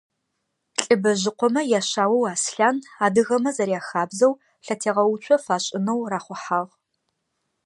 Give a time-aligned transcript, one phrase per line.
[0.83, 4.33] ЛӀыбэжъыкъомэ яшъаоу Аслъан, адыгэмэ зэряхабзэу,
[4.65, 6.71] лъэтегъэуцо фашӏынэу рахъухьагъ.